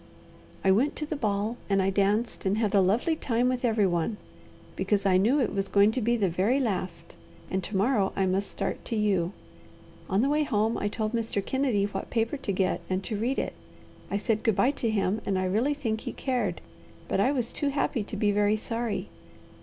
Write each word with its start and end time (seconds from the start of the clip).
"I 0.63 0.71
went 0.71 0.95
to 0.95 1.05
the 1.05 1.15
ball, 1.15 1.57
and 1.69 1.79
I 1.79 1.91
danced 1.91 2.43
and 2.43 2.57
had 2.57 2.73
a 2.73 2.81
lovely 2.81 3.15
time 3.15 3.49
with 3.49 3.63
every 3.63 3.85
one, 3.85 4.17
because 4.75 5.05
I 5.05 5.17
knew 5.17 5.39
it 5.39 5.53
was 5.53 5.67
going 5.67 5.91
to 5.91 6.01
be 6.01 6.17
the 6.17 6.27
very 6.27 6.59
last, 6.59 7.15
and 7.51 7.63
to 7.63 7.77
morrow 7.77 8.11
I 8.15 8.25
must 8.25 8.49
start 8.49 8.83
to 8.85 8.95
you. 8.95 9.31
"On 10.09 10.23
the 10.23 10.27
way 10.29 10.41
home 10.41 10.75
I 10.75 10.87
told 10.87 11.13
Mr. 11.13 11.45
Kennedy 11.45 11.83
what 11.85 12.09
paper 12.09 12.37
to 12.37 12.51
get 12.51 12.81
and 12.89 13.03
to 13.03 13.15
read 13.15 13.37
it. 13.37 13.53
I 14.09 14.17
said 14.17 14.41
good 14.41 14.55
bye 14.55 14.71
to 14.71 14.89
him, 14.89 15.21
and 15.23 15.37
I 15.37 15.45
really 15.45 15.75
think 15.75 16.01
he 16.01 16.13
cared, 16.13 16.61
but 17.07 17.19
I 17.19 17.31
was 17.31 17.51
too 17.51 17.67
happy 17.67 18.03
to 18.05 18.17
be 18.17 18.31
very 18.31 18.57
sorry. 18.57 19.07